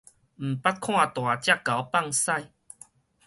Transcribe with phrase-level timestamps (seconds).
[0.03, 0.21] 毋捌看大隻
[1.63, 2.47] 猴放屎